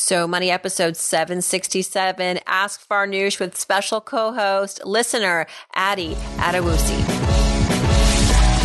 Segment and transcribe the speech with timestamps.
[0.00, 6.96] So Money episode 767, Ask Farnoosh with special co-host, listener, Addy Adewusi.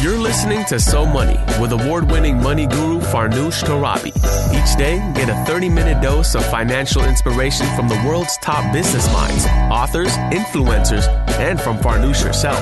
[0.03, 4.09] You're listening to So Money with award-winning money guru Farnoosh Torabi.
[4.53, 9.47] Each day, get a 30-minute dose of financial inspiration from the world's top business minds,
[9.71, 11.07] authors, influencers,
[11.39, 12.61] and from Farnoosh herself.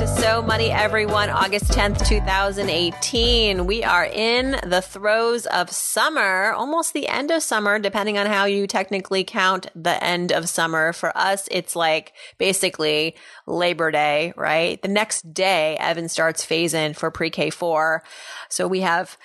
[0.00, 1.28] to So Money, everyone.
[1.28, 3.66] August 10th, 2018.
[3.66, 8.46] We are in the throes of summer, almost the end of summer, depending on how
[8.46, 10.94] you technically count the end of summer.
[10.94, 13.14] For us, it's like basically
[13.46, 14.80] Labor Day, right?
[14.80, 18.02] The next day, Evan starts phase in for pre K four.
[18.48, 19.18] So we have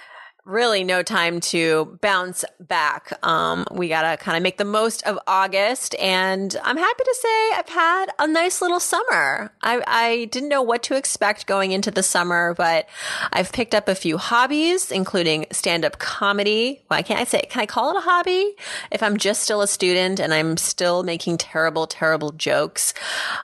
[0.45, 3.17] really no time to bounce back.
[3.23, 5.95] Um, we got to kind of make the most of August.
[5.95, 9.51] And I'm happy to say I've had a nice little summer.
[9.61, 12.87] I, I didn't know what to expect going into the summer, but
[13.33, 16.83] I've picked up a few hobbies, including stand up comedy.
[16.87, 18.55] Why can't I say, can I call it a hobby?
[18.91, 22.93] If I'm just still a student and I'm still making terrible, terrible jokes.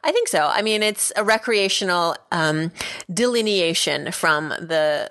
[0.03, 0.47] I think so.
[0.53, 2.71] I mean, it's a recreational, um,
[3.11, 5.07] delineation from the,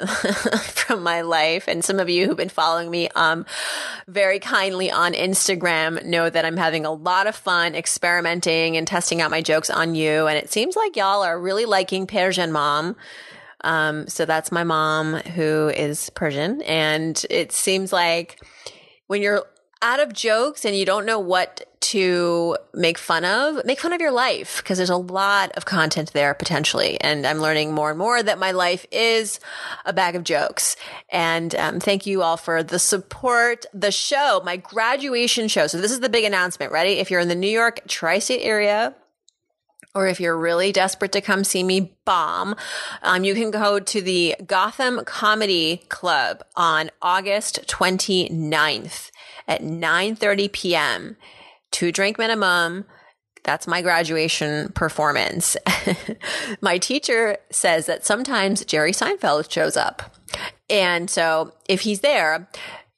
[0.75, 1.67] from my life.
[1.67, 3.47] And and some of you who've been following me um,
[4.07, 9.23] very kindly on Instagram know that I'm having a lot of fun experimenting and testing
[9.23, 10.27] out my jokes on you.
[10.27, 12.97] And it seems like y'all are really liking Persian Mom.
[13.63, 16.61] Um, so that's my mom who is Persian.
[16.63, 18.39] And it seems like
[19.07, 19.47] when you're
[19.83, 24.01] out of jokes and you don't know what to make fun of, make fun of
[24.01, 27.01] your life because there's a lot of content there potentially.
[27.01, 29.41] And I'm learning more and more that my life is
[29.87, 30.77] a bag of jokes.
[31.09, 33.65] And um, thank you all for the support.
[33.73, 35.67] The show, my graduation show.
[35.67, 36.73] So this is the big announcement.
[36.73, 36.93] Ready?
[36.93, 38.95] If you're in the New York tri-state area,
[39.95, 42.55] or if you're really desperate to come see me bomb,
[43.03, 49.11] um, you can go to the Gotham Comedy Club on August 29th
[49.51, 51.17] at 9:30 p.m.
[51.71, 52.87] Two drink minimum.
[53.43, 55.57] That's my graduation performance.
[56.61, 60.15] my teacher says that sometimes Jerry Seinfeld shows up.
[60.69, 62.49] And so if he's there,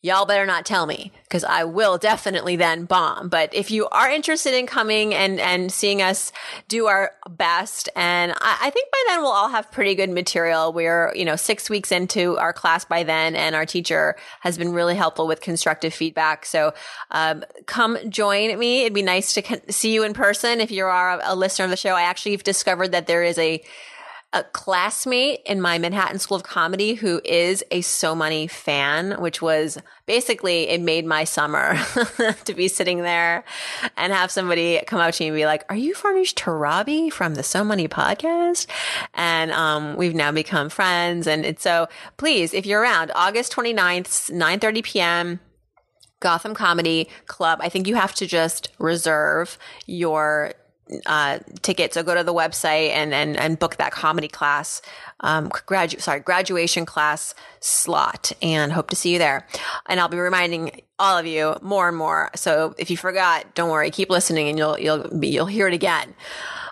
[0.02, 3.28] y'all better not tell me because I will definitely then bomb.
[3.28, 6.32] But if you are interested in coming and, and seeing us
[6.66, 10.72] do our best, and I, I, think by then we'll all have pretty good material.
[10.72, 14.72] We're, you know, six weeks into our class by then, and our teacher has been
[14.72, 16.44] really helpful with constructive feedback.
[16.46, 16.74] So,
[17.12, 18.82] um, come join me.
[18.82, 20.60] It'd be nice to see you in person.
[20.60, 23.38] If you are a, listener of the show, I actually have discovered that there is
[23.38, 23.62] a
[24.32, 29.43] a classmate in my Manhattan School of Comedy who is a So Money fan, which
[29.43, 31.75] was basically it made my summer
[32.44, 33.44] to be sitting there
[33.97, 37.34] and have somebody come up to me and be like, "Are you Farnoosh Torabi from
[37.34, 38.66] the So Money podcast?"
[39.15, 41.26] And um, we've now become friends.
[41.26, 45.41] And it's so please, if you're around, August 29th, 9:30 p.m.
[46.20, 47.59] Gotham Comedy Club.
[47.60, 50.54] I think you have to just reserve your
[51.06, 51.94] uh, ticket.
[51.94, 54.82] So go to the website and, and, and book that comedy class,
[55.20, 59.47] um, gradu- sorry, graduation class slot and hope to see you there.
[59.87, 62.31] And I'll be reminding all of you more and more.
[62.34, 65.75] So if you forgot, don't worry, keep listening and you'll, you'll be, you'll hear it
[65.75, 66.15] again.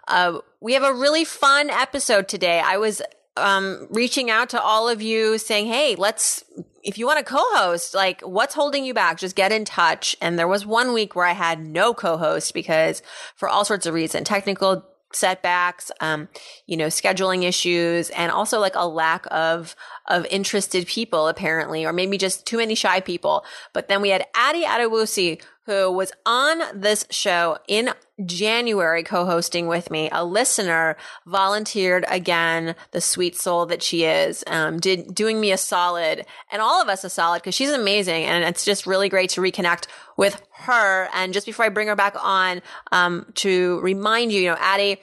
[0.09, 2.61] Uh, we have a really fun episode today.
[2.61, 3.01] I was
[3.37, 6.45] um, reaching out to all of you saying, Hey, let's,
[6.83, 9.19] if you want to co-host, like what's holding you back?
[9.19, 10.17] Just get in touch.
[10.21, 13.03] And there was one week where I had no co-host because
[13.37, 16.29] for all sorts of reasons, technical setbacks, um,
[16.67, 19.75] you know, scheduling issues, and also like a lack of
[20.09, 23.45] of interested people apparently, or maybe just too many shy people.
[23.73, 27.91] But then we had Addy Adewusi, who was on this show in
[28.27, 30.09] January co-hosting with me.
[30.11, 30.97] A listener
[31.27, 36.61] volunteered again, the sweet soul that she is, um, did doing me a solid and
[36.61, 38.25] all of us a solid because she's amazing.
[38.25, 41.09] And it's just really great to reconnect with her.
[41.15, 44.99] And just before I bring her back on, um, to remind you, you know, Addy,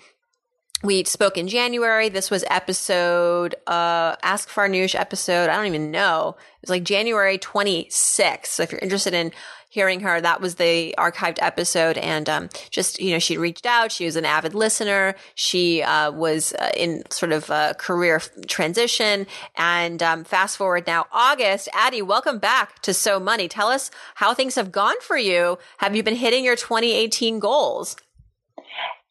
[0.84, 2.10] we spoke in January.
[2.10, 5.50] This was episode, uh, Ask Farnoosh episode.
[5.50, 6.36] I don't even know.
[6.38, 8.48] It was like January 26th.
[8.48, 9.32] So if you're interested in
[9.70, 10.20] hearing her.
[10.20, 11.98] That was the archived episode.
[11.98, 13.92] And um, just, you know, she reached out.
[13.92, 15.16] She was an avid listener.
[15.36, 19.28] She uh, was uh, in sort of a career transition.
[19.56, 21.70] And um, fast forward now, August.
[21.74, 23.48] Addy, welcome back to So Money.
[23.48, 25.60] Tell us how things have gone for you.
[25.78, 27.98] Have you been hitting your 2018 goals?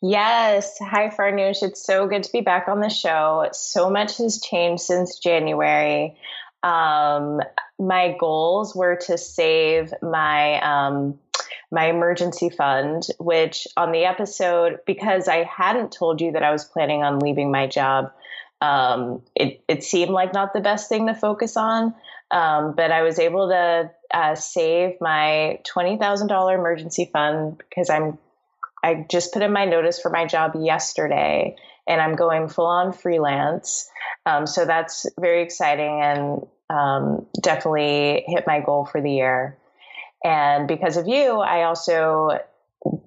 [0.08, 0.78] Yes.
[0.78, 1.64] Hi, Farnoosh.
[1.64, 3.48] It's so good to be back on the show.
[3.52, 6.16] So much has changed since January.
[6.62, 7.40] Um,
[7.76, 11.18] my goals were to save my um,
[11.72, 16.64] my emergency fund, which on the episode, because I hadn't told you that I was
[16.64, 18.12] planning on leaving my job,
[18.60, 21.94] um, it, it seemed like not the best thing to focus on.
[22.30, 28.18] Um, but I was able to uh, save my $20,000 emergency fund because I'm
[28.86, 31.56] I just put in my notice for my job yesterday
[31.88, 33.90] and I'm going full on freelance.
[34.24, 39.58] Um, so that's very exciting and um, definitely hit my goal for the year.
[40.22, 42.38] And because of you, I also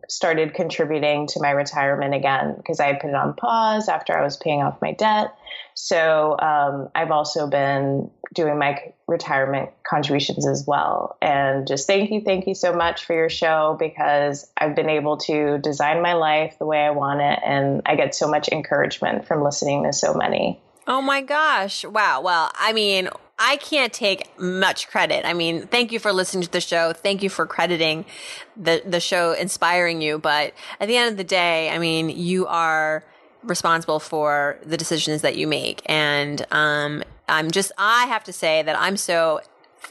[0.08, 4.24] started contributing to my retirement again because I had put it on pause after I
[4.24, 5.36] was paying off my debt.
[5.76, 11.18] So um, I've also been doing my retirement contributions as well.
[11.22, 15.18] And just thank you, thank you so much for your show because I've been able
[15.18, 17.40] to design my life the way I want it.
[17.46, 20.60] And I get so much encouragement from listening to So Money.
[20.88, 21.86] Oh my gosh.
[21.86, 22.22] Wow.
[22.22, 23.10] Well, I mean,
[23.40, 25.26] I can't take much credit.
[25.26, 26.92] I mean, thank you for listening to the show.
[26.92, 28.06] Thank you for crediting
[28.58, 30.20] the, the show inspiring you.
[30.20, 33.04] But at the end of the day, I mean, you are
[33.42, 35.82] responsible for the decisions that you make.
[35.86, 39.40] And, um, I'm just, I have to say that I'm so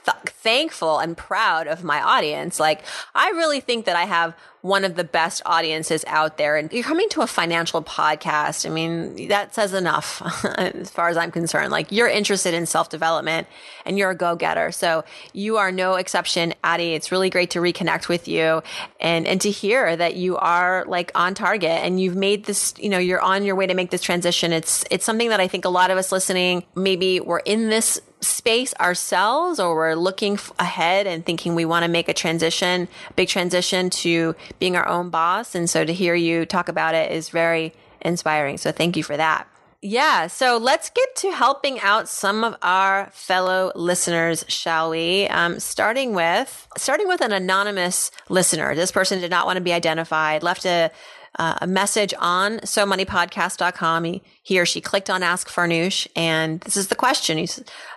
[0.04, 2.60] th- thankful and proud of my audience.
[2.60, 2.82] Like,
[3.14, 6.56] I really think that I have one of the best audiences out there.
[6.56, 8.66] And you're coming to a financial podcast.
[8.66, 10.22] I mean, that says enough
[10.58, 11.70] as far as I'm concerned.
[11.70, 13.46] Like, you're interested in self development
[13.84, 14.72] and you're a go getter.
[14.72, 16.94] So you are no exception, Addy.
[16.94, 18.62] It's really great to reconnect with you
[19.00, 22.88] and, and to hear that you are like on target and you've made this, you
[22.88, 24.52] know, you're on your way to make this transition.
[24.52, 28.00] It's, it's something that I think a lot of us listening, maybe we're in this
[28.20, 33.28] space ourselves or we're looking ahead and thinking we want to make a transition, big
[33.28, 35.54] transition to being our own boss.
[35.54, 38.58] And so to hear you talk about it is very inspiring.
[38.58, 39.48] So thank you for that.
[39.80, 40.26] Yeah.
[40.26, 45.28] So let's get to helping out some of our fellow listeners, shall we?
[45.28, 48.74] Um, starting with, starting with an anonymous listener.
[48.74, 50.90] This person did not want to be identified, left a,
[51.38, 54.04] uh, a message on SoMoneyPodcast.com.
[54.04, 57.38] He, he or she clicked on Ask Farnoosh, and this is the question.
[57.38, 57.48] He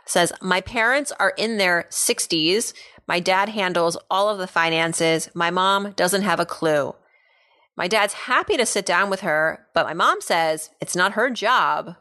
[0.05, 2.73] says, My parents are in their 60s.
[3.11, 5.29] My dad handles all of the finances.
[5.33, 6.95] My mom doesn't have a clue.
[7.75, 11.29] My dad's happy to sit down with her, but my mom says it's not her
[11.29, 11.97] job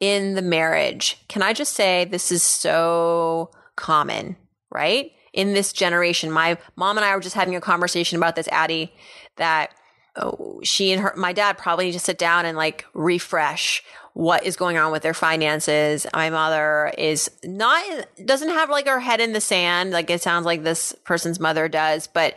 [0.00, 1.22] in the marriage.
[1.28, 4.36] Can I just say this is so common,
[4.70, 5.12] right?
[5.34, 8.90] In this generation, my mom and I were just having a conversation about this, Addy,
[9.36, 9.74] that
[10.16, 13.82] oh, she and her, my dad probably need to sit down and like refresh
[14.18, 16.04] what is going on with their finances.
[16.12, 17.84] My mother is not,
[18.24, 19.92] doesn't have like her head in the sand.
[19.92, 22.08] Like it sounds like this person's mother does.
[22.08, 22.34] But,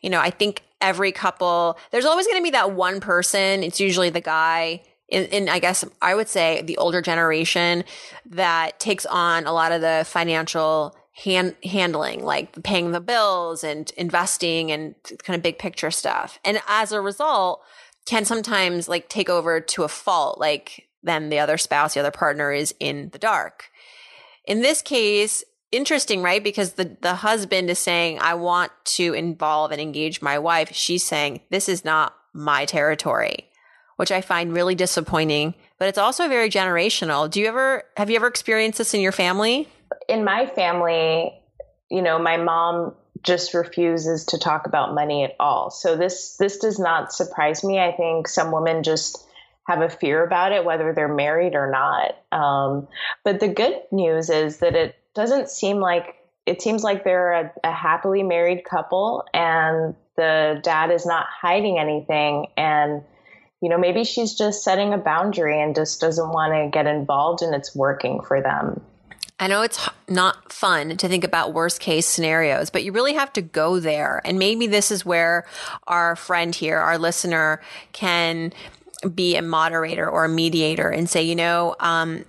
[0.00, 3.64] you know, I think every couple, there's always going to be that one person.
[3.64, 7.82] It's usually the guy in, in, I guess I would say the older generation
[8.26, 13.90] that takes on a lot of the financial hand, handling, like paying the bills and
[13.96, 14.94] investing and
[15.24, 16.38] kind of big picture stuff.
[16.44, 17.60] And as a result,
[18.06, 22.10] can sometimes like take over to a fault, like then the other spouse, the other
[22.10, 23.70] partner is in the dark.
[24.44, 26.42] In this case, interesting, right?
[26.42, 30.72] Because the, the husband is saying, I want to involve and engage my wife.
[30.72, 33.48] She's saying, this is not my territory,
[33.96, 37.30] which I find really disappointing, but it's also very generational.
[37.30, 39.68] Do you ever, have you ever experienced this in your family?
[40.08, 41.32] in my family,
[41.90, 45.70] you know, my mom just refuses to talk about money at all.
[45.70, 47.78] So this this does not surprise me.
[47.78, 49.23] I think some women just
[49.66, 52.38] have a fear about it, whether they're married or not.
[52.38, 52.88] Um,
[53.24, 56.16] but the good news is that it doesn't seem like
[56.46, 61.78] it seems like they're a, a happily married couple, and the dad is not hiding
[61.78, 62.48] anything.
[62.56, 63.02] And
[63.62, 67.40] you know, maybe she's just setting a boundary and just doesn't want to get involved,
[67.40, 68.82] and it's working for them.
[69.40, 73.32] I know it's not fun to think about worst case scenarios, but you really have
[73.32, 74.20] to go there.
[74.24, 75.44] And maybe this is where
[75.86, 77.60] our friend here, our listener,
[77.92, 78.52] can
[79.14, 82.24] be a moderator or a mediator and say, you know, um,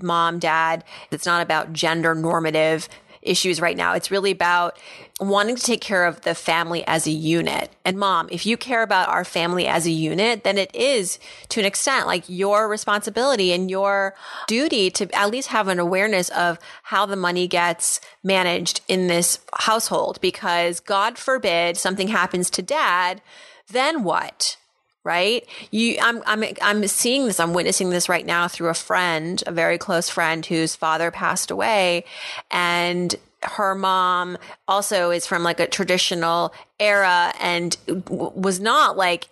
[0.00, 2.88] mom, dad, it's not about gender normative
[3.22, 3.94] issues right now.
[3.94, 4.78] It's really about
[5.20, 7.70] wanting to take care of the family as a unit.
[7.84, 11.18] And mom, if you care about our family as a unit, then it is
[11.50, 14.14] to an extent like your responsibility and your
[14.48, 19.38] duty to at least have an awareness of how the money gets managed in this
[19.54, 20.20] household.
[20.20, 23.22] Because God forbid something happens to dad,
[23.68, 24.56] then what?
[25.04, 25.46] Right?
[25.70, 27.40] You, I'm, I'm, I'm seeing this.
[27.40, 31.50] I'm witnessing this right now through a friend, a very close friend whose father passed
[31.50, 32.04] away,
[32.50, 37.76] and her mom also is from like a traditional era and
[38.08, 39.28] was not like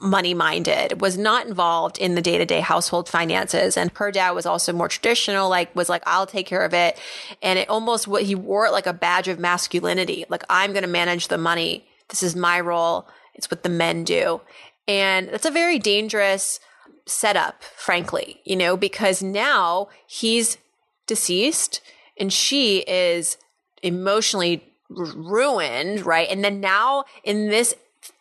[0.00, 3.76] money minded, was not involved in the day to day household finances.
[3.76, 6.98] And her dad was also more traditional, like was like, I'll take care of it.
[7.42, 10.24] And it almost what he wore it like a badge of masculinity.
[10.28, 13.08] Like I'm going to manage the money This is my role.
[13.34, 14.40] It's what the men do.
[14.88, 16.60] And that's a very dangerous
[17.06, 20.58] setup, frankly, you know, because now he's
[21.06, 21.80] deceased
[22.18, 23.36] and she is
[23.82, 26.28] emotionally ruined, right?
[26.30, 27.74] And then now in this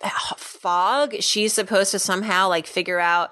[0.03, 3.31] uh, fog, she's supposed to somehow like figure out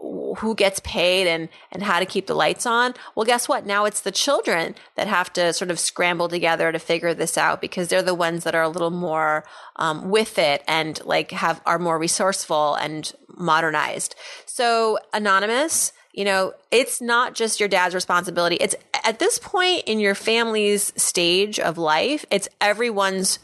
[0.00, 2.94] who gets paid and and how to keep the lights on?
[3.14, 3.66] Well guess what?
[3.66, 7.60] Now it's the children that have to sort of scramble together to figure this out
[7.60, 9.44] because they're the ones that are a little more
[9.76, 14.14] um, with it and like have are more resourceful and modernized.
[14.46, 18.56] So anonymous you know it's not just your dad's responsibility.
[18.56, 23.38] It's at this point in your family's stage of life it's everyone's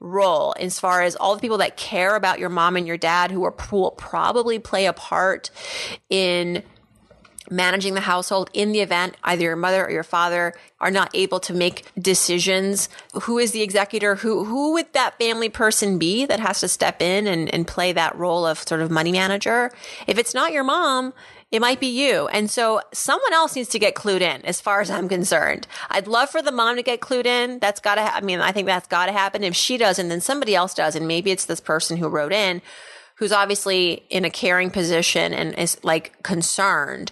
[0.00, 3.30] role as far as all the people that care about your mom and your dad
[3.30, 5.50] who are will probably play a part
[6.08, 6.62] in
[7.50, 11.40] managing the household in the event either your mother or your father are not able
[11.40, 12.88] to make decisions.
[13.22, 14.16] Who is the executor?
[14.16, 17.92] Who who would that family person be that has to step in and, and play
[17.92, 19.72] that role of sort of money manager?
[20.06, 21.14] If it's not your mom
[21.50, 22.28] it might be you.
[22.28, 25.66] And so someone else needs to get clued in as far as I'm concerned.
[25.88, 27.58] I'd love for the mom to get clued in.
[27.58, 29.42] That's got to, ha- I mean, I think that's got to happen.
[29.42, 30.94] If she doesn't, then somebody else does.
[30.94, 32.60] And maybe it's this person who wrote in
[33.18, 37.10] who's obviously in a caring position and is like concerned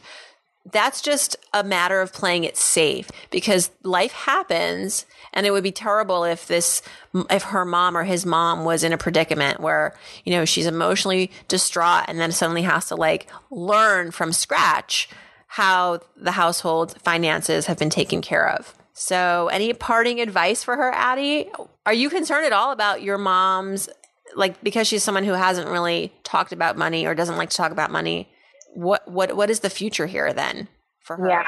[0.72, 5.72] that's just a matter of playing it safe because life happens and it would be
[5.72, 6.82] terrible if this
[7.30, 9.94] if her mom or his mom was in a predicament where
[10.24, 15.08] you know she's emotionally distraught and then suddenly has to like learn from scratch
[15.46, 18.74] how the household finances have been taken care of.
[18.92, 21.50] So any parting advice for her Addy?
[21.84, 23.88] Are you concerned at all about your mom's
[24.34, 27.72] like because she's someone who hasn't really talked about money or doesn't like to talk
[27.72, 28.28] about money
[28.76, 30.68] what what what is the future here then
[31.00, 31.28] for her?
[31.28, 31.44] Yeah.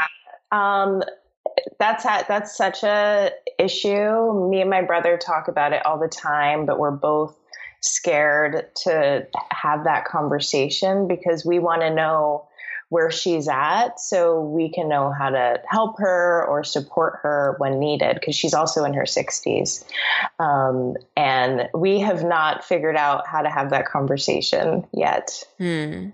[0.51, 1.03] Um,
[1.79, 4.49] that's that's such a issue.
[4.51, 7.37] Me and my brother talk about it all the time, but we're both
[7.81, 12.48] scared to have that conversation because we want to know
[12.89, 17.79] where she's at so we can know how to help her or support her when
[17.79, 19.85] needed because she's also in her 60s.
[20.39, 25.45] Um, and we have not figured out how to have that conversation yet.
[25.59, 26.11] Hmm.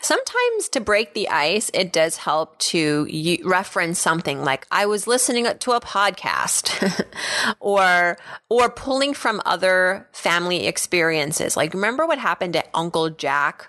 [0.00, 3.08] Sometimes to break the ice, it does help to
[3.44, 7.04] reference something like I was listening to a podcast
[7.60, 8.16] or
[8.48, 11.56] or pulling from other family experiences.
[11.56, 13.68] Like remember what happened to Uncle Jack,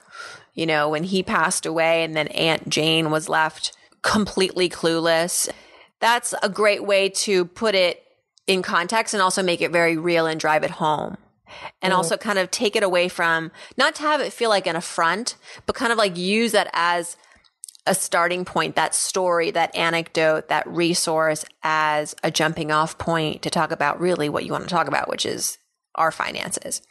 [0.58, 5.50] you know, when he passed away and then Aunt Jane was left completely clueless.
[6.00, 8.04] That's a great way to put it
[8.48, 11.18] in context and also make it very real and drive it home
[11.82, 14.76] and also kind of take it away from not to have it feel like an
[14.76, 15.36] affront,
[15.66, 17.18] but kind of like use that as
[17.86, 23.50] a starting point, that story, that anecdote, that resource as a jumping off point to
[23.50, 25.58] talk about really what you want to talk about, which is
[25.96, 26.82] our finances.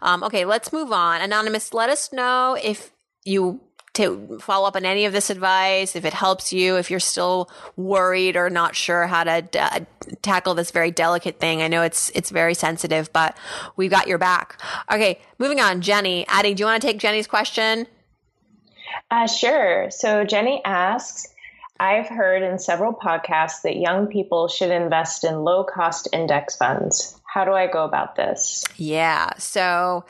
[0.00, 1.20] Um, okay, let's move on.
[1.20, 2.91] Anonymous, let us know if
[3.24, 3.60] you
[3.94, 7.50] to follow up on any of this advice, if it helps you, if you're still
[7.76, 11.60] worried or not sure how to d- tackle this very delicate thing.
[11.60, 13.36] I know it's it's very sensitive, but
[13.76, 14.60] we've got your back.
[14.90, 15.82] Okay, moving on.
[15.82, 17.86] Jenny, Addy, do you want to take Jenny's question?
[19.10, 19.90] Uh, sure.
[19.90, 21.28] So Jenny asks,
[21.78, 27.20] I've heard in several podcasts that young people should invest in low cost index funds.
[27.24, 28.64] How do I go about this?
[28.76, 29.30] Yeah.
[29.38, 30.04] So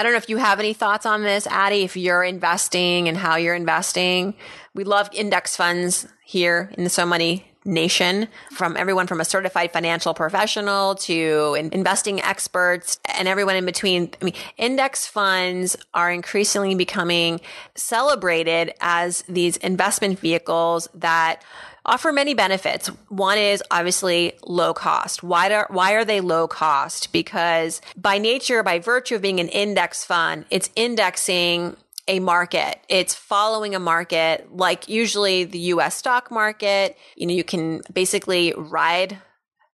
[0.00, 3.18] I don't know if you have any thoughts on this, Addy, if you're investing and
[3.18, 4.32] how you're investing.
[4.72, 9.72] We love index funds here in the So Money Nation from everyone from a certified
[9.72, 14.10] financial professional to investing experts and everyone in between.
[14.22, 17.42] I mean, index funds are increasingly becoming
[17.74, 21.44] celebrated as these investment vehicles that
[21.84, 22.88] offer many benefits.
[23.08, 25.22] One is obviously low cost.
[25.22, 27.12] Why are, why are they low cost?
[27.12, 31.76] Because by nature, by virtue of being an index fund, it's indexing
[32.08, 32.80] a market.
[32.88, 36.96] It's following a market like usually the US stock market.
[37.14, 39.18] You know, you can basically ride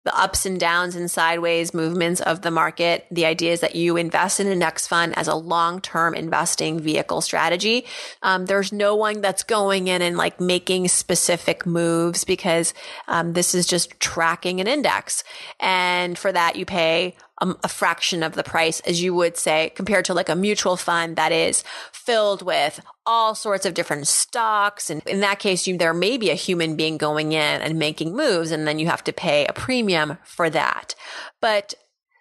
[0.05, 3.07] the ups and downs and sideways movements of the market.
[3.11, 6.79] The idea is that you invest in an index fund as a long term investing
[6.79, 7.87] vehicle strategy.
[8.23, 12.75] Um, there's no one that's going in and like making specific moves because
[13.09, 15.25] um, this is just tracking an index.
[15.59, 19.73] And for that, you pay a, a fraction of the price, as you would say,
[19.75, 24.91] compared to like a mutual fund that is filled with all sorts of different stocks.
[24.91, 28.17] And in that case, you, there may be a human being going in and making
[28.17, 30.95] moves, and then you have to pay a premium for that.
[31.41, 31.75] But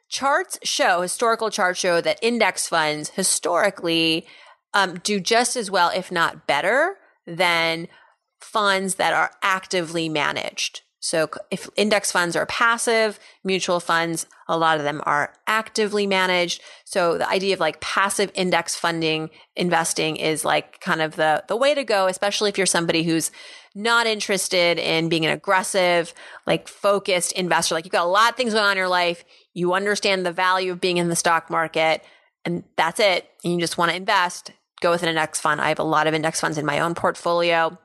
[0.09, 4.25] charts show, historical charts show that index funds historically
[4.73, 7.87] um, do just as well, if not better, than
[8.39, 10.81] funds that are actively managed.
[11.03, 16.61] So if index funds are passive, mutual funds, a lot of them are actively managed.
[16.85, 21.57] So the idea of like passive index funding investing is like kind of the, the
[21.57, 23.31] way to go, especially if you're somebody who's
[23.75, 26.13] not interested in being an aggressive,
[26.47, 27.75] like focused investor.
[27.75, 29.25] Like you've got a lot of things going on in your life.
[29.53, 32.01] You understand the value of being in the stock market
[32.45, 33.29] and that's it.
[33.43, 35.59] And you just want to invest, go with an index fund.
[35.59, 37.77] I have a lot of index funds in my own portfolio.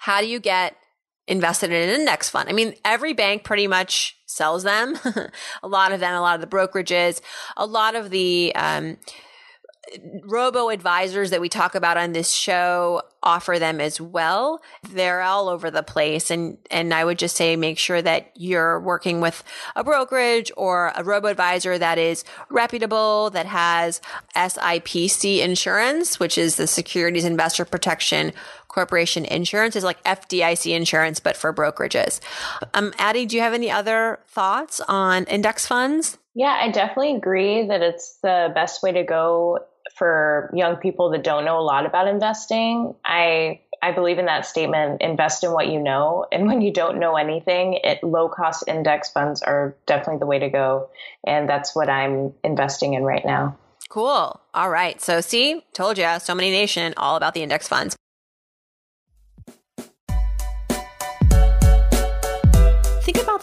[0.00, 0.76] How do you get
[1.28, 2.48] invested in an index fund.
[2.48, 4.98] I mean, every bank pretty much sells them.
[5.62, 7.20] a lot of them, a lot of the brokerages,
[7.56, 8.96] a lot of the um,
[10.24, 14.60] robo advisors that we talk about on this show offer them as well.
[14.88, 16.30] They're all over the place.
[16.30, 19.42] And, and I would just say make sure that you're working with
[19.74, 24.00] a brokerage or a robo advisor that is reputable, that has
[24.36, 28.32] SIPC insurance, which is the Securities Investor Protection
[28.76, 32.20] Corporation insurance is like FDIC insurance, but for brokerages.
[32.74, 36.18] Um, Addy, do you have any other thoughts on index funds?
[36.34, 39.60] Yeah, I definitely agree that it's the best way to go
[39.96, 42.94] for young people that don't know a lot about investing.
[43.02, 46.26] I I believe in that statement, invest in what you know.
[46.30, 50.38] And when you don't know anything, it low cost index funds are definitely the way
[50.38, 50.90] to go.
[51.26, 53.56] And that's what I'm investing in right now.
[53.88, 54.38] Cool.
[54.52, 55.00] All right.
[55.00, 57.96] So see, told you, So Money nation, all about the index funds.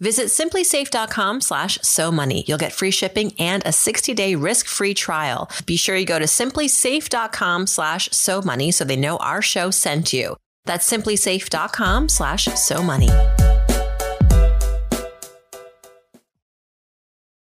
[0.00, 2.44] Visit simplisafe.com slash so money.
[2.46, 5.50] You'll get free shipping and a 60 day risk free trial.
[5.66, 10.12] Be sure you go to simplisafe.com slash so money so they know our show sent
[10.12, 10.36] you.
[10.66, 13.08] That's simplisafe.com slash so money.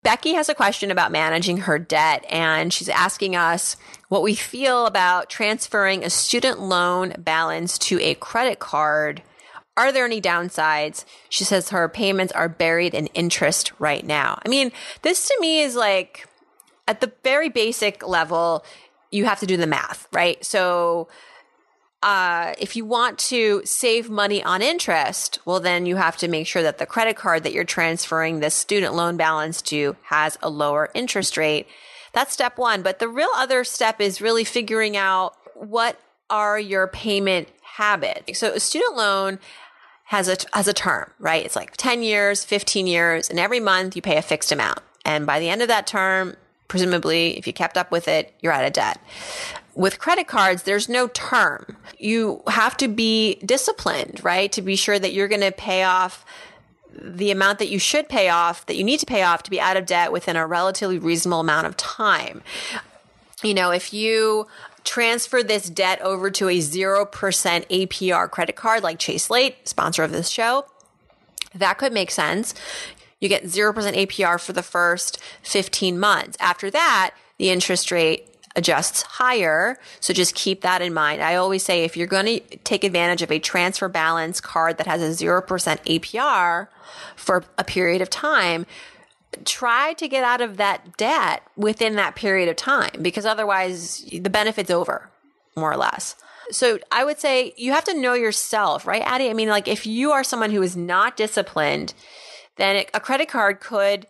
[0.04, 3.76] Becky has a question about managing her debt, and she's asking us
[4.08, 9.22] what we feel about transferring a student loan balance to a credit card
[9.78, 11.04] are there any downsides?
[11.28, 14.40] She says her payments are buried in interest right now.
[14.44, 16.26] I mean, this to me is like
[16.88, 18.64] at the very basic level,
[19.12, 20.44] you have to do the math, right?
[20.44, 21.08] So,
[22.02, 26.46] uh, if you want to save money on interest, well, then you have to make
[26.46, 30.48] sure that the credit card that you're transferring the student loan balance to has a
[30.48, 31.66] lower interest rate.
[32.12, 32.82] That's step one.
[32.82, 35.98] But the real other step is really figuring out what
[36.30, 38.38] are your payment habits.
[38.38, 39.38] So a student loan
[40.08, 41.44] has a has a term, right?
[41.44, 44.80] It's like 10 years, 15 years, and every month you pay a fixed amount.
[45.04, 46.34] And by the end of that term,
[46.66, 49.00] presumably if you kept up with it, you're out of debt.
[49.74, 51.76] With credit cards, there's no term.
[51.98, 54.50] You have to be disciplined, right?
[54.52, 56.24] To be sure that you're going to pay off
[56.90, 59.60] the amount that you should pay off, that you need to pay off to be
[59.60, 62.42] out of debt within a relatively reasonable amount of time.
[63.42, 64.46] You know, if you
[64.84, 70.12] transfer this debt over to a 0% APR credit card like Chase Slate, sponsor of
[70.12, 70.66] this show,
[71.54, 72.54] that could make sense.
[73.20, 76.36] You get 0% APR for the first 15 months.
[76.40, 79.78] After that, the interest rate adjusts higher.
[80.00, 81.22] So just keep that in mind.
[81.22, 84.86] I always say if you're going to take advantage of a transfer balance card that
[84.86, 86.68] has a 0% APR
[87.16, 88.66] for a period of time,
[89.44, 94.30] try to get out of that debt within that period of time because otherwise the
[94.30, 95.10] benefit's over,
[95.56, 96.16] more or less.
[96.50, 99.28] So I would say you have to know yourself, right, Addy?
[99.28, 101.94] I mean, like if you are someone who is not disciplined,
[102.56, 104.06] then a credit card could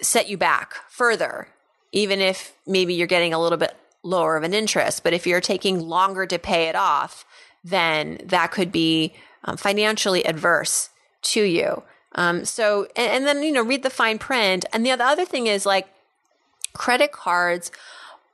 [0.00, 1.48] set you back further,
[1.92, 5.04] even if maybe you're getting a little bit lower of an interest.
[5.04, 7.24] But if you're taking longer to pay it off,
[7.62, 10.90] then that could be um, financially adverse
[11.22, 11.82] to you.
[12.14, 14.64] Um, so, and, and then, you know, read the fine print.
[14.72, 15.88] And the other thing is like
[16.72, 17.70] credit cards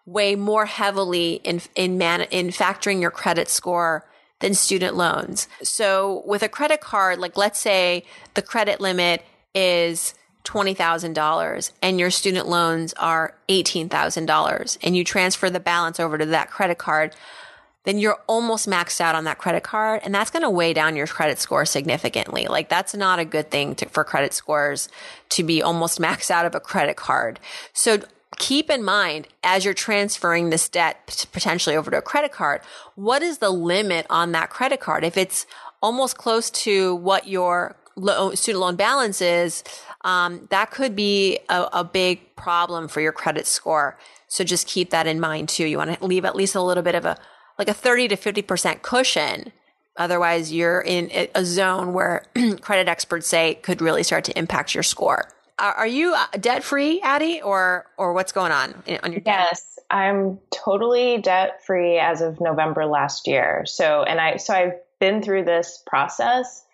[0.07, 4.05] weigh more heavily in, in man, in factoring your credit score
[4.41, 5.49] than student loans.
[5.63, 9.23] So with a credit card, like let's say the credit limit
[9.55, 10.15] is
[10.45, 16.51] $20,000 and your student loans are $18,000 and you transfer the balance over to that
[16.51, 17.15] credit card,
[17.85, 20.01] then you're almost maxed out on that credit card.
[20.05, 22.47] And that's going to weigh down your credit score significantly.
[22.47, 24.89] Like that's not a good thing to, for credit scores
[25.31, 27.41] to be almost maxed out of a credit card.
[27.73, 28.01] So
[28.37, 32.61] keep in mind as you're transferring this debt potentially over to a credit card,
[32.97, 35.03] what is the limit on that credit card?
[35.03, 35.47] If it's
[35.83, 37.77] almost close to what your
[38.35, 39.65] student loan balance is,
[40.03, 43.99] um, that could be a, a big problem for your credit score.
[44.29, 45.67] So just keep that in mind too.
[45.67, 47.19] You want to leave at least a little bit of a
[47.61, 49.53] like a 30 to 50% cushion.
[49.99, 52.25] Otherwise, you're in a zone where
[52.63, 55.31] credit experts say could really start to impact your score.
[55.59, 59.21] Are, you uh, debt free, Addy, or or what's going on on your?
[59.21, 59.25] Debt?
[59.27, 63.65] Yes, I'm totally debt free as of November last year.
[63.67, 66.65] So, and I so I've been through this process,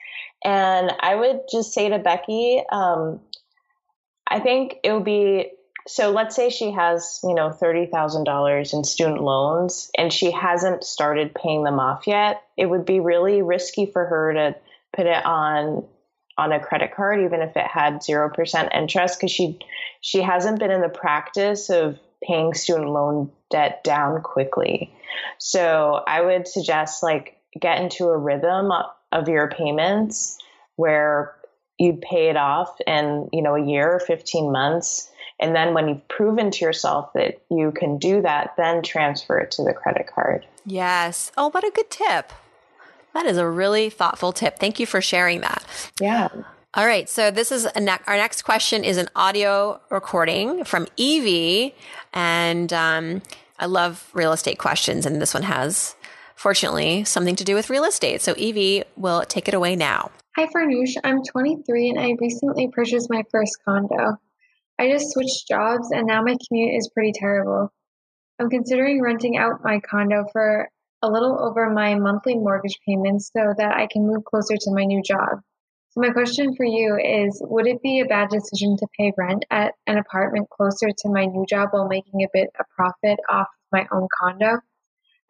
[0.44, 3.18] and I would just say to Becky, um,
[4.29, 5.51] I think it would be
[5.87, 11.35] so let's say she has, you know, $30,000 in student loans and she hasn't started
[11.35, 12.42] paying them off yet.
[12.57, 14.57] It would be really risky for her to
[14.94, 15.85] put it on
[16.38, 19.59] on a credit card even if it had 0% interest cuz she
[20.03, 24.92] she hasn't been in the practice of paying student loan debt down quickly.
[25.38, 28.70] So, I would suggest like get into a rhythm
[29.12, 30.38] of your payments
[30.77, 31.35] where
[31.79, 35.88] you'd pay it off in, you know, a year or 15 months and then when
[35.88, 40.07] you've proven to yourself that you can do that, then transfer it to the credit
[40.07, 40.46] card.
[40.64, 41.31] Yes.
[41.37, 42.33] Oh, what a good tip.
[43.12, 44.59] That is a really thoughtful tip.
[44.59, 45.64] Thank you for sharing that.
[46.01, 46.29] Yeah.
[46.75, 47.09] All right.
[47.09, 51.75] So this is ne- our next question is an audio recording from Evie.
[52.12, 53.22] And um,
[53.59, 55.07] I love real estate questions.
[55.07, 55.96] And this one has,
[56.35, 58.20] fortunately, something to do with real estate.
[58.20, 60.11] So Evie will take it away now.
[60.37, 60.96] Hi, Farnoosh.
[61.03, 64.18] I'm 23 and I recently purchased my first condo.
[64.79, 67.73] I just switched jobs and now my commute is pretty terrible.
[68.39, 70.69] I'm considering renting out my condo for
[71.03, 74.85] a little over my monthly mortgage payments so that I can move closer to my
[74.85, 75.41] new job.
[75.91, 79.47] So my question for you is would it be a bad decision to pay rent
[79.51, 83.49] at an apartment closer to my new job while making a bit of profit off
[83.73, 84.61] my own condo?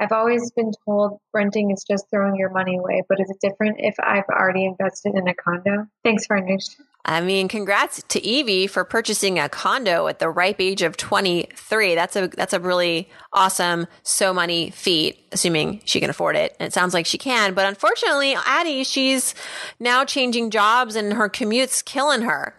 [0.01, 3.77] I've always been told renting is just throwing your money away, but is it different
[3.79, 5.87] if I've already invested in a condo?
[6.05, 6.77] Thanks, Farnoosh.
[7.09, 11.95] I mean, congrats to Evie for purchasing a condo at the ripe age of 23.
[11.95, 16.57] That's a that's a really awesome so money feat, assuming she can afford it.
[16.59, 19.37] And it sounds like she can, but unfortunately, Addy, she's
[19.79, 22.57] now changing jobs and her commute's killing her.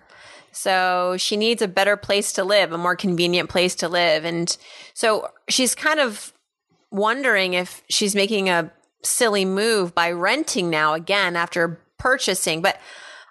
[0.53, 4.23] So she needs a better place to live, a more convenient place to live.
[4.23, 4.57] And
[4.93, 6.31] so she's kind of
[6.89, 8.71] wondering if she's making a
[9.03, 12.61] silly move by renting now again after purchasing.
[12.61, 12.79] But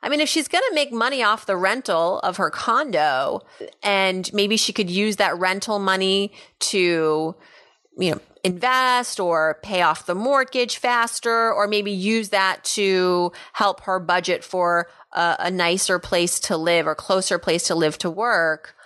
[0.06, 3.40] I mean, if she's going to make money off the rental of her condo
[3.82, 7.34] and maybe she could use that rental money to,
[7.98, 13.80] you know, invest or pay off the mortgage faster, or maybe use that to help
[13.80, 18.08] her budget for a, a nicer place to live or closer place to live to
[18.08, 18.76] work,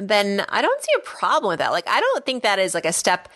[0.00, 1.72] then I don't see a problem with that.
[1.72, 3.28] Like, I don't think that is like a step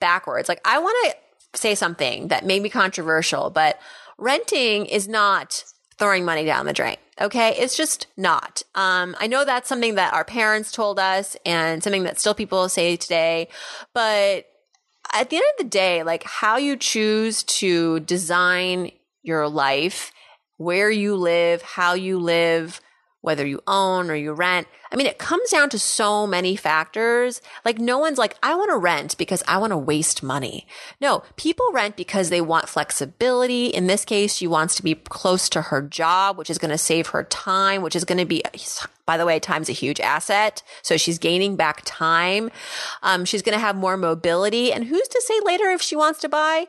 [0.00, 0.48] backwards.
[0.48, 3.78] Like, I want to say something that may be controversial, but
[4.16, 5.64] renting is not
[5.98, 6.96] throwing money down the drain.
[7.20, 7.54] Okay.
[7.58, 8.62] It's just not.
[8.74, 12.68] Um, I know that's something that our parents told us and something that still people
[12.68, 13.48] say today,
[13.92, 14.46] but
[15.12, 20.12] at the end of the day, like how you choose to design your life,
[20.58, 22.80] where you live, how you live,
[23.20, 24.68] whether you own or you rent.
[24.92, 27.42] I mean, it comes down to so many factors.
[27.64, 30.66] Like no one's like, I want to rent because I want to waste money.
[31.00, 33.66] No, people rent because they want flexibility.
[33.66, 36.78] In this case, she wants to be close to her job, which is going to
[36.78, 38.42] save her time, which is going to be,
[39.04, 40.62] by the way, time's a huge asset.
[40.82, 42.50] So she's gaining back time.
[43.02, 44.72] Um, she's going to have more mobility.
[44.72, 46.66] And who's to say later if she wants to buy?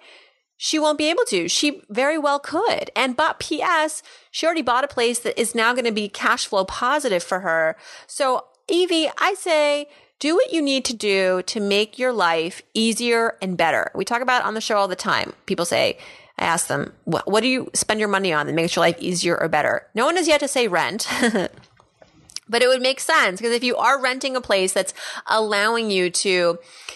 [0.61, 1.47] She won't be able to.
[1.47, 2.91] She very well could.
[2.93, 6.47] And but PS, she already bought a place that is now going to be cash
[6.47, 7.77] flow positive for her.
[8.07, 9.87] So Evie, I say
[10.19, 13.89] do what you need to do to make your life easier and better.
[13.95, 15.31] We talk about on the show all the time.
[15.45, 15.97] People say,
[16.37, 18.97] I ask them, what, what do you spend your money on that makes your life
[18.99, 19.87] easier or better?
[19.95, 21.07] No one has yet to say rent.
[22.49, 24.93] but it would make sense because if you are renting a place that's
[25.27, 26.29] allowing you to,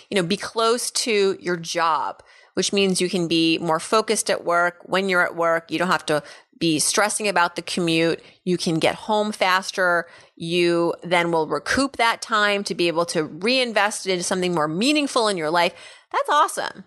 [0.10, 2.22] you know, be close to your job,
[2.54, 4.78] which means you can be more focused at work.
[4.84, 6.24] When you're at work, you don't have to
[6.60, 8.24] be stressing about the commute.
[8.44, 10.08] You can get home faster.
[10.36, 14.68] You then will recoup that time to be able to reinvest it into something more
[14.68, 15.74] meaningful in your life.
[16.12, 16.86] That's awesome.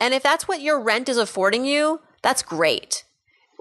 [0.00, 3.04] And if that's what your rent is affording you, that's great.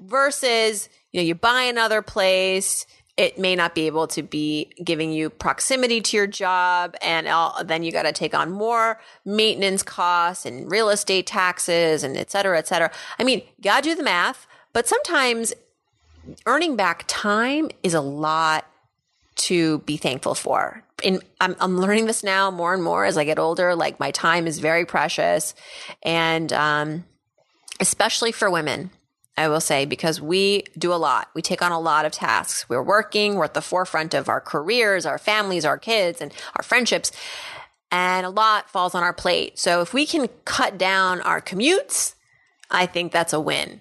[0.02, 2.86] Versus, you know, you buy another place
[3.20, 7.62] it may not be able to be giving you proximity to your job and all,
[7.66, 12.32] then you got to take on more maintenance costs and real estate taxes and et
[12.32, 12.90] cetera, et cetera.
[13.20, 15.54] I mean, got to do the math, but sometimes
[16.46, 18.66] earning back time is a lot
[19.36, 20.82] to be thankful for.
[21.04, 23.76] In, I'm, I'm learning this now more and more as I get older.
[23.76, 25.56] Like my time is very precious,
[26.04, 27.04] and um,
[27.82, 28.92] especially for women,
[29.40, 31.30] I will say, because we do a lot.
[31.34, 32.68] We take on a lot of tasks.
[32.68, 33.36] We're working.
[33.36, 37.14] We're at the forefront of our careers, our families, our kids, and our friendships,
[37.90, 39.58] and a lot falls on our plate.
[39.58, 42.16] So if we can cut down our commutes,
[42.70, 43.80] I think that's a win.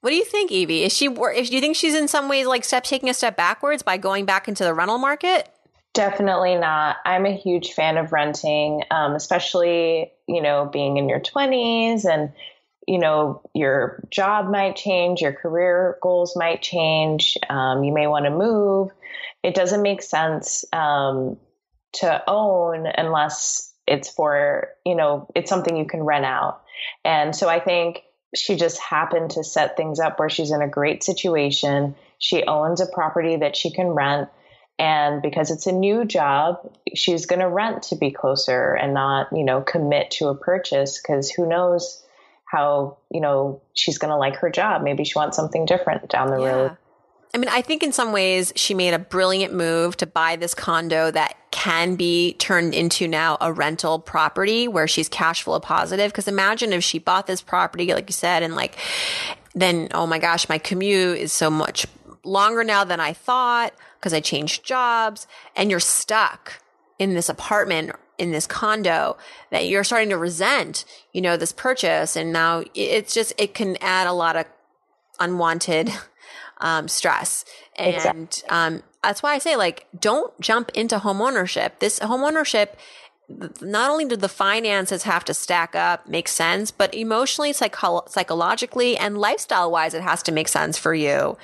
[0.00, 0.82] What do you think, Evie?
[0.82, 1.06] Is she?
[1.06, 4.24] If you think she's in some ways like step taking a step backwards by going
[4.24, 5.48] back into the rental market?
[5.94, 6.96] Definitely not.
[7.04, 12.32] I'm a huge fan of renting, um, especially you know being in your 20s and
[12.90, 17.38] you know your job might change, your career goals might change.
[17.48, 18.90] Um, you may want to move.
[19.44, 21.36] It doesn't make sense um,
[21.94, 26.62] to own unless it's for you know it's something you can rent out.
[27.04, 28.02] And so I think
[28.34, 31.94] she just happened to set things up where she's in a great situation.
[32.18, 34.28] She owns a property that she can rent.
[34.80, 36.56] And because it's a new job,
[36.94, 41.00] she's going to rent to be closer and not, you know, commit to a purchase
[41.00, 42.02] because who knows
[42.50, 44.82] how, you know, she's going to like her job.
[44.82, 46.50] Maybe she wants something different down the yeah.
[46.50, 46.76] road.
[47.32, 50.52] I mean, I think in some ways she made a brilliant move to buy this
[50.52, 56.12] condo that can be turned into now a rental property where she's cash flow positive.
[56.12, 58.76] Cause imagine if she bought this property, like you said, and like,
[59.54, 61.86] then, oh my gosh, my commute is so much
[62.24, 66.60] longer now than I thought because I changed jobs and you're stuck
[66.98, 69.16] in this apartment in this condo
[69.50, 72.16] that you're starting to resent, you know, this purchase.
[72.16, 74.44] And now it's just, it can add a lot of
[75.18, 75.90] unwanted
[76.58, 77.46] um, stress.
[77.76, 78.48] And exactly.
[78.50, 81.78] um, that's why I say, like, don't jump into homeownership.
[81.78, 82.74] This homeownership,
[83.60, 88.96] not only do the finances have to stack up, make sense, but emotionally, psycho- psychologically,
[88.96, 91.36] and lifestyle wise, it has to make sense for you.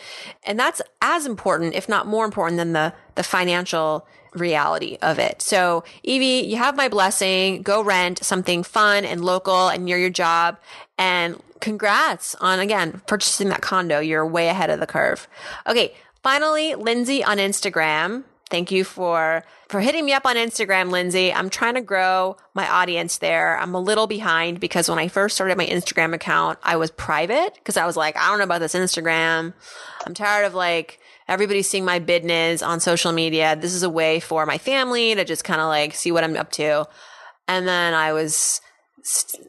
[0.44, 5.40] And that's as important, if not more important than the, the financial reality of it.
[5.40, 7.62] So, Evie, you have my blessing.
[7.62, 10.59] Go rent something fun and local and near your job
[10.99, 14.01] and congrats on again purchasing that condo.
[14.01, 15.27] You're way ahead of the curve.
[15.66, 18.25] Okay, finally, Lindsay on Instagram.
[18.49, 21.33] Thank you for for hitting me up on Instagram, Lindsay.
[21.33, 23.59] I'm trying to grow my audience there.
[23.59, 27.55] I'm a little behind because when I first started my Instagram account, I was private
[27.55, 29.53] because I was like, I don't know about this Instagram.
[30.07, 33.57] I'm tired of like everybody seeing my business on social media.
[33.57, 36.37] This is a way for my family to just kind of like see what I'm
[36.37, 36.87] up to.
[37.49, 38.61] And then I was
[39.03, 39.45] st-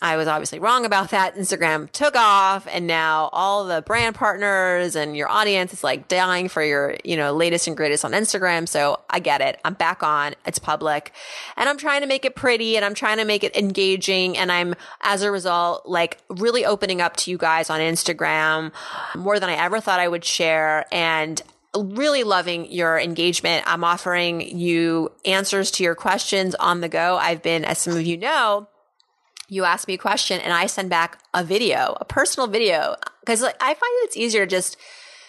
[0.00, 1.36] I was obviously wrong about that.
[1.36, 6.48] Instagram took off and now all the brand partners and your audience is like dying
[6.48, 8.66] for your, you know, latest and greatest on Instagram.
[8.66, 9.60] So I get it.
[9.64, 10.34] I'm back on.
[10.46, 11.12] It's public
[11.56, 14.38] and I'm trying to make it pretty and I'm trying to make it engaging.
[14.38, 18.72] And I'm, as a result, like really opening up to you guys on Instagram
[19.14, 20.86] more than I ever thought I would share.
[20.90, 21.42] And
[21.76, 23.64] really loving your engagement.
[23.66, 27.16] I'm offering you answers to your questions on the go.
[27.16, 28.68] I've been, as some of you know,
[29.48, 32.96] you ask me a question and I send back a video, a personal video.
[33.24, 34.76] Cause like, I find it's easier to just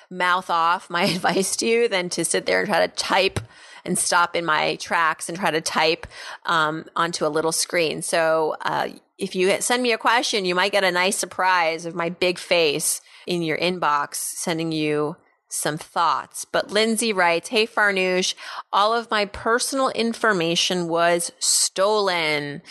[0.10, 3.40] mouth off my advice to you than to sit there and try to type
[3.86, 6.08] and stop in my tracks and try to type
[6.46, 8.02] um, onto a little screen.
[8.02, 11.96] So uh, if you send me a question, you might get a nice surprise of
[11.96, 15.16] my big face in your inbox sending you
[15.50, 16.46] some thoughts.
[16.46, 18.34] But Lindsay writes, Hey Farnoosh,
[18.74, 22.62] all of my personal information was stolen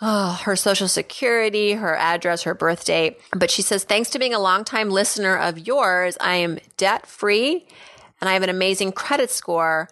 [0.00, 3.18] oh, her social security, her address, her birth date.
[3.34, 7.66] But she says, thanks to being a longtime listener of yours, I am debt free
[8.20, 9.88] and I have an amazing credit score.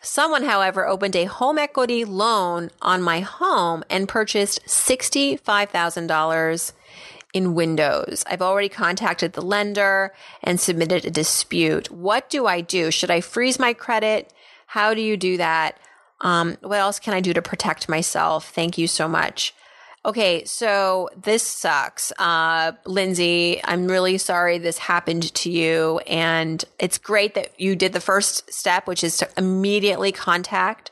[0.00, 6.72] Someone, however, opened a home equity loan on my home and purchased $65,000
[7.32, 8.22] in windows.
[8.26, 10.12] I've already contacted the lender
[10.42, 11.90] and submitted a dispute.
[11.90, 12.90] What do I do?
[12.90, 14.32] Should I freeze my credit?
[14.66, 15.78] How do you do that?
[16.24, 18.48] Um, what else can I do to protect myself?
[18.48, 19.54] Thank you so much.
[20.06, 22.12] Okay, so this sucks.
[22.18, 26.00] Uh, Lindsay, I'm really sorry this happened to you.
[26.06, 30.90] And it's great that you did the first step, which is to immediately contact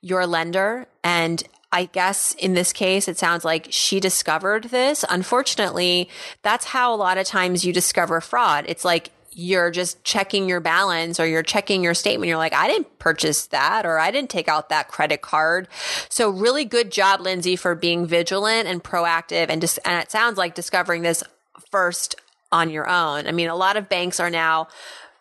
[0.00, 0.86] your lender.
[1.04, 5.04] And I guess in this case, it sounds like she discovered this.
[5.10, 6.08] Unfortunately,
[6.42, 8.64] that's how a lot of times you discover fraud.
[8.66, 12.28] It's like you're just checking your balance or you're checking your statement.
[12.28, 15.68] You're like, I didn't purchase that or I didn't take out that credit card.
[16.08, 19.46] So really good job, Lindsay, for being vigilant and proactive.
[19.48, 21.22] And just, and it sounds like discovering this
[21.70, 22.16] first
[22.50, 23.28] on your own.
[23.28, 24.66] I mean, a lot of banks are now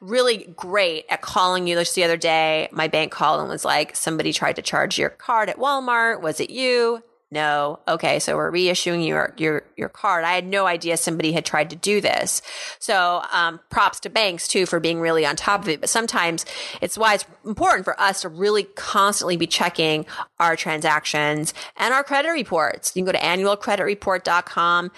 [0.01, 1.75] really great at calling you.
[1.75, 5.11] Just the other day, my bank called and was like, somebody tried to charge your
[5.11, 6.21] card at Walmart.
[6.21, 7.03] Was it you?
[7.29, 7.79] No.
[7.87, 8.19] Okay.
[8.19, 10.23] So we're reissuing your, your, your card.
[10.23, 12.41] I had no idea somebody had tried to do this.
[12.79, 15.81] So, um, props to banks too for being really on top of it.
[15.81, 16.45] But sometimes
[16.81, 20.05] it's why it's important for us to really constantly be checking
[20.39, 22.93] our transactions and our credit reports.
[22.95, 24.91] You can go to annualcreditreport.com.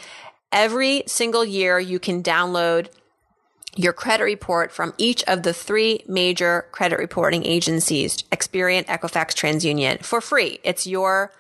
[0.52, 2.90] Every single year you can download
[3.76, 10.04] your credit report from each of the three major credit reporting agencies, Experian, Equifax, TransUnion
[10.04, 10.60] for free.
[10.64, 11.32] It's your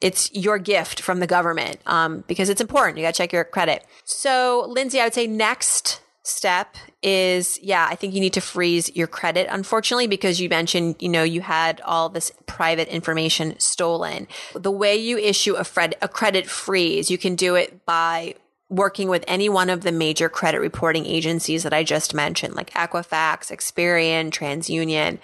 [0.00, 2.98] it's your gift from the government um, because it's important.
[2.98, 3.84] You got to check your credit.
[4.04, 8.90] So, Lindsay, I would say next step is yeah i think you need to freeze
[8.96, 14.26] your credit unfortunately because you mentioned you know you had all this private information stolen
[14.54, 18.34] the way you issue a, fred, a credit freeze you can do it by
[18.70, 22.70] working with any one of the major credit reporting agencies that I just mentioned, like
[22.70, 25.18] Equifax, Experian, TransUnion.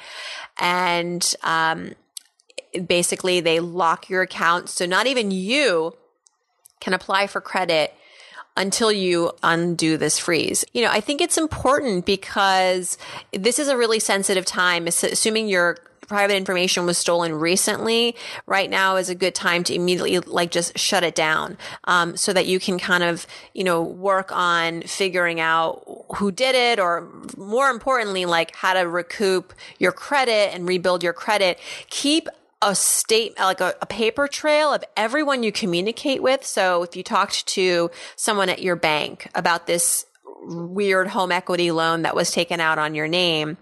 [0.58, 1.92] And um,
[2.86, 4.68] basically they lock your account.
[4.68, 5.96] So not even you
[6.80, 7.94] can apply for credit
[8.56, 10.64] until you undo this freeze.
[10.72, 12.98] You know, I think it's important because
[13.32, 15.78] this is a really sensitive time, assuming your
[16.08, 20.76] private information was stolen recently, right now is a good time to immediately like just
[20.76, 25.38] shut it down, um, so that you can kind of, you know, work on figuring
[25.38, 25.84] out
[26.16, 31.12] who did it or more importantly, like how to recoup your credit and rebuild your
[31.12, 31.60] credit.
[31.90, 32.28] Keep
[32.62, 36.44] a state, like a, a, paper trail of everyone you communicate with.
[36.44, 40.04] So if you talked to someone at your bank about this
[40.42, 43.56] weird home equity loan that was taken out on your name,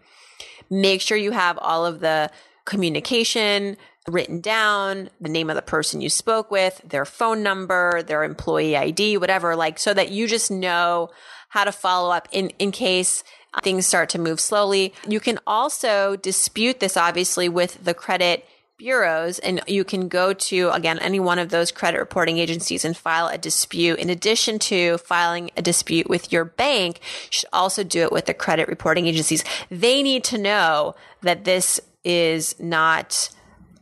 [0.68, 2.30] make sure you have all of the
[2.64, 3.76] communication
[4.08, 8.76] written down, the name of the person you spoke with, their phone number, their employee
[8.76, 11.10] ID, whatever, like so that you just know
[11.50, 13.22] how to follow up in, in case
[13.62, 14.92] things start to move slowly.
[15.06, 18.46] You can also dispute this obviously with the credit
[18.78, 22.96] bureaus and you can go to again any one of those credit reporting agencies and
[22.96, 27.82] file a dispute in addition to filing a dispute with your bank you should also
[27.82, 33.30] do it with the credit reporting agencies they need to know that this is not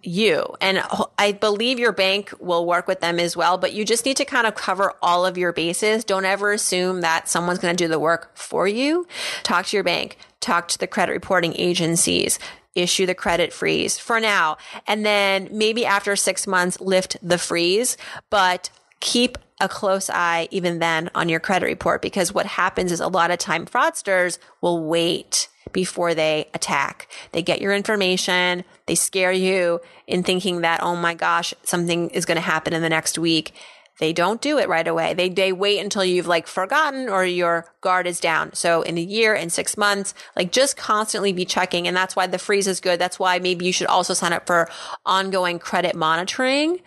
[0.06, 0.54] you.
[0.60, 0.82] And
[1.18, 4.24] I believe your bank will work with them as well, but you just need to
[4.24, 6.04] kind of cover all of your bases.
[6.04, 9.06] Don't ever assume that someone's going to do the work for you.
[9.42, 12.38] Talk to your bank, talk to the credit reporting agencies,
[12.74, 14.56] issue the credit freeze for now.
[14.86, 17.96] And then maybe after six months, lift the freeze,
[18.30, 23.00] but keep a close eye even then on your credit report because what happens is
[23.00, 27.08] a lot of time fraudsters will wait before they attack.
[27.32, 32.24] They get your information, they scare you in thinking that, oh my gosh, something is
[32.24, 33.52] going to happen in the next week.
[33.98, 35.14] They don't do it right away.
[35.14, 38.52] They, they wait until you've like forgotten or your guard is down.
[38.52, 41.88] So in a year, in six months, like just constantly be checking.
[41.88, 42.98] And that's why the freeze is good.
[43.00, 44.68] That's why maybe you should also sign up for
[45.06, 46.80] ongoing credit monitoring.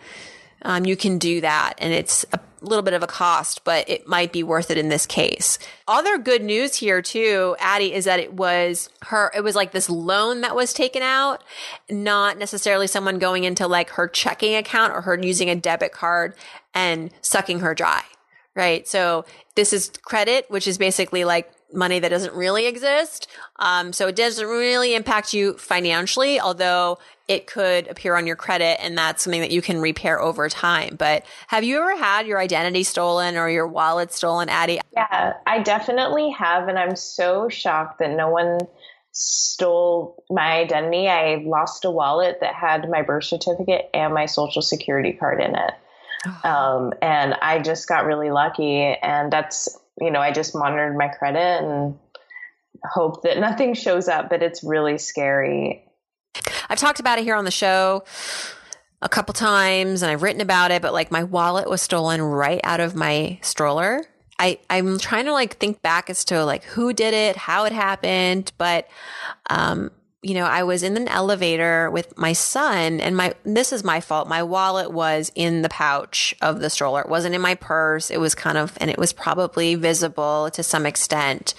[0.62, 4.06] Um, you can do that and it's a little bit of a cost, but it
[4.06, 5.58] might be worth it in this case.
[5.88, 9.88] Other good news here too, Addy, is that it was her, it was like this
[9.88, 11.42] loan that was taken out,
[11.90, 16.34] not necessarily someone going into like her checking account or her using a debit card
[16.74, 18.02] and sucking her dry.
[18.54, 18.86] Right.
[18.86, 23.28] So this is credit, which is basically like money that doesn't really exist.
[23.56, 26.98] Um, so it doesn't really impact you financially, although
[27.30, 30.96] it could appear on your credit and that's something that you can repair over time.
[30.98, 34.80] But have you ever had your identity stolen or your wallet stolen, Addy?
[34.92, 36.66] Yeah, I definitely have.
[36.66, 38.58] And I'm so shocked that no one
[39.12, 41.08] stole my identity.
[41.08, 45.54] I lost a wallet that had my birth certificate and my social security card in
[45.54, 45.74] it.
[46.26, 46.50] Oh.
[46.50, 48.80] Um, and I just got really lucky.
[48.80, 49.68] And that's,
[50.00, 51.96] you know, I just monitored my credit and
[52.84, 55.86] hope that nothing shows up, but it's really scary.
[56.70, 58.04] I've talked about it here on the show
[59.02, 62.60] a couple times and I've written about it, but like my wallet was stolen right
[62.62, 64.04] out of my stroller.
[64.38, 67.72] I, I'm trying to like think back as to like who did it, how it
[67.72, 68.88] happened, but
[69.50, 69.90] um,
[70.22, 74.00] you know, I was in an elevator with my son and my, this is my
[74.00, 74.28] fault.
[74.28, 77.00] My wallet was in the pouch of the stroller.
[77.00, 78.10] It wasn't in my purse.
[78.10, 81.54] It was kind of, and it was probably visible to some extent.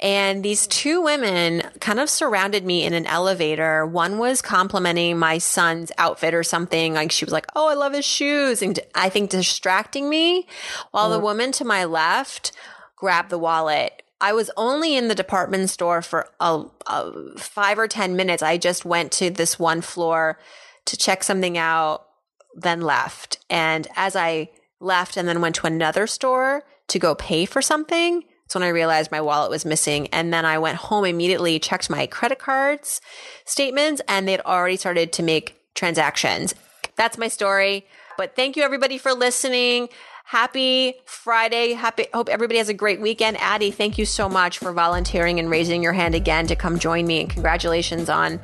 [0.00, 3.84] And these two women kind of surrounded me in an elevator.
[3.84, 6.94] One was complimenting my son's outfit or something.
[6.94, 8.62] Like she was like, Oh, I love his shoes.
[8.62, 10.46] And I think distracting me
[10.92, 11.12] while mm.
[11.12, 12.52] the woman to my left
[12.96, 17.88] grabbed the wallet I was only in the department store for a, a five or
[17.88, 18.40] 10 minutes.
[18.42, 20.38] I just went to this one floor
[20.84, 22.06] to check something out,
[22.54, 23.38] then left.
[23.50, 28.22] And as I left and then went to another store to go pay for something,
[28.44, 30.06] That's when I realized my wallet was missing.
[30.08, 33.00] And then I went home immediately, checked my credit cards
[33.44, 36.54] statements, and they'd already started to make transactions.
[36.96, 37.86] That's my story.
[38.16, 39.88] But thank you everybody for listening.
[40.24, 41.72] Happy Friday.
[41.72, 43.36] Happy hope everybody has a great weekend.
[43.38, 47.06] Addy, thank you so much for volunteering and raising your hand again to come join
[47.06, 47.20] me.
[47.20, 48.40] And congratulations on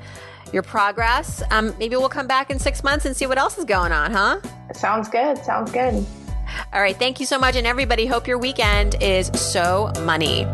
[0.53, 1.43] your progress.
[1.51, 4.12] Um, maybe we'll come back in six months and see what else is going on,
[4.12, 4.41] huh?
[4.74, 5.39] Sounds good.
[5.39, 6.05] Sounds good.
[6.72, 6.97] All right.
[6.97, 7.57] Thank you so much.
[7.57, 10.47] And everybody, hope your weekend is so money.